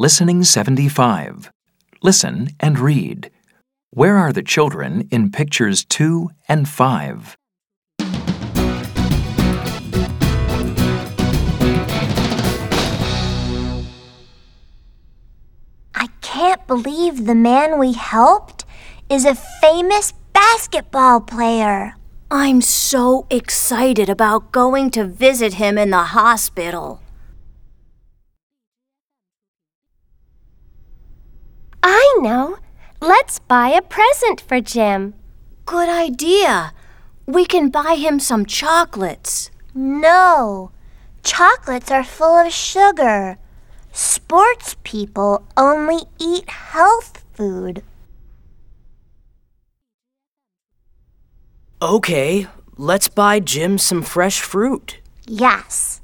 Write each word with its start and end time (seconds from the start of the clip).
Listening 0.00 0.44
75. 0.44 1.50
Listen 2.02 2.48
and 2.58 2.78
read. 2.78 3.30
Where 3.90 4.16
are 4.16 4.32
the 4.32 4.42
children 4.42 5.06
in 5.10 5.30
pictures 5.30 5.84
2 5.84 6.30
and 6.48 6.66
5? 6.66 7.36
I 15.94 16.08
can't 16.22 16.66
believe 16.66 17.26
the 17.26 17.34
man 17.34 17.78
we 17.78 17.92
helped 17.92 18.64
is 19.10 19.26
a 19.26 19.34
famous 19.34 20.14
basketball 20.32 21.20
player. 21.20 21.94
I'm 22.30 22.62
so 22.62 23.26
excited 23.28 24.08
about 24.08 24.50
going 24.50 24.90
to 24.92 25.04
visit 25.04 25.60
him 25.60 25.76
in 25.76 25.90
the 25.90 26.04
hospital. 26.04 27.02
I 31.82 32.09
know. 32.20 32.58
Let's 33.00 33.38
buy 33.38 33.68
a 33.68 33.82
present 33.82 34.40
for 34.40 34.60
Jim. 34.60 35.14
Good 35.64 35.88
idea. 35.88 36.72
We 37.26 37.46
can 37.46 37.70
buy 37.70 37.94
him 37.94 38.20
some 38.20 38.44
chocolates. 38.44 39.50
No, 39.74 40.72
chocolates 41.22 41.90
are 41.90 42.04
full 42.04 42.36
of 42.36 42.52
sugar. 42.52 43.38
Sports 43.92 44.76
people 44.82 45.46
only 45.56 46.04
eat 46.18 46.48
health 46.48 47.24
food. 47.32 47.82
Okay, 51.82 52.46
let's 52.76 53.08
buy 53.08 53.40
Jim 53.40 53.78
some 53.78 54.02
fresh 54.02 54.40
fruit. 54.40 54.98
Yes. 55.26 56.00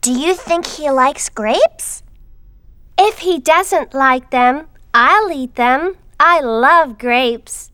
Do 0.00 0.12
you 0.12 0.34
think 0.34 0.66
he 0.66 0.90
likes 0.90 1.28
grapes? 1.28 2.02
If 2.98 3.18
he 3.20 3.38
doesn't 3.38 3.94
like 3.94 4.30
them, 4.30 4.66
I'll 4.94 5.30
eat 5.30 5.54
them. 5.54 5.96
I 6.20 6.40
love 6.40 6.98
grapes. 6.98 7.70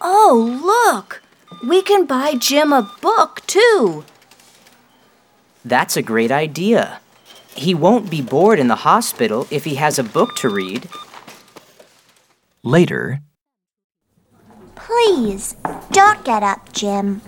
Oh, 0.00 0.60
look! 0.64 1.22
We 1.66 1.82
can 1.82 2.06
buy 2.06 2.34
Jim 2.34 2.72
a 2.72 2.90
book, 3.00 3.42
too. 3.46 4.04
That's 5.64 5.96
a 5.96 6.02
great 6.02 6.32
idea. 6.32 7.00
He 7.54 7.74
won't 7.74 8.10
be 8.10 8.22
bored 8.22 8.58
in 8.58 8.68
the 8.68 8.76
hospital 8.76 9.46
if 9.50 9.64
he 9.64 9.74
has 9.74 9.98
a 9.98 10.04
book 10.04 10.34
to 10.36 10.48
read. 10.48 10.88
Later, 12.62 13.20
Please, 14.90 15.54
don't 15.92 16.24
get 16.24 16.42
up, 16.42 16.72
Jim. 16.72 17.22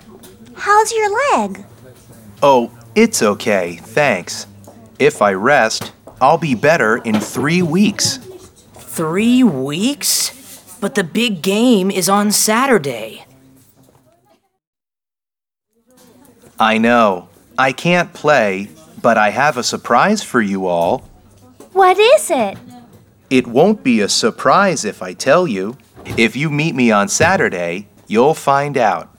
How's 0.54 0.92
your 0.92 1.10
leg? 1.32 1.64
Oh, 2.42 2.70
it's 2.94 3.22
okay, 3.22 3.76
thanks. 3.76 4.46
If 5.02 5.20
I 5.20 5.32
rest, 5.32 5.90
I'll 6.20 6.38
be 6.38 6.54
better 6.54 6.98
in 6.98 7.18
three 7.18 7.60
weeks. 7.60 8.18
Three 8.74 9.42
weeks? 9.42 10.78
But 10.80 10.94
the 10.94 11.02
big 11.02 11.42
game 11.42 11.90
is 11.90 12.08
on 12.08 12.30
Saturday. 12.30 13.24
I 16.56 16.78
know. 16.78 17.28
I 17.58 17.72
can't 17.72 18.14
play, 18.14 18.68
but 19.02 19.18
I 19.18 19.30
have 19.30 19.56
a 19.56 19.64
surprise 19.64 20.22
for 20.22 20.40
you 20.40 20.68
all. 20.68 20.98
What 21.72 21.98
is 21.98 22.30
it? 22.30 22.56
It 23.28 23.48
won't 23.48 23.82
be 23.82 24.00
a 24.00 24.08
surprise 24.08 24.84
if 24.84 25.02
I 25.02 25.14
tell 25.14 25.48
you. 25.48 25.76
If 26.16 26.36
you 26.36 26.48
meet 26.48 26.76
me 26.76 26.92
on 26.92 27.08
Saturday, 27.08 27.88
you'll 28.06 28.34
find 28.34 28.78
out. 28.78 29.11